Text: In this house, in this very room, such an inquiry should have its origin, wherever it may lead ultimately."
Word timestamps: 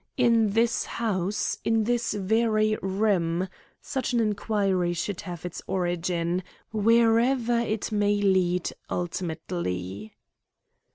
In 0.17 0.53
this 0.53 0.85
house, 0.85 1.59
in 1.63 1.83
this 1.83 2.13
very 2.15 2.75
room, 2.81 3.47
such 3.83 4.13
an 4.13 4.19
inquiry 4.19 4.93
should 4.93 5.21
have 5.21 5.45
its 5.45 5.61
origin, 5.67 6.41
wherever 6.71 7.59
it 7.59 7.91
may 7.91 8.15
lead 8.19 8.71
ultimately." 8.89 10.15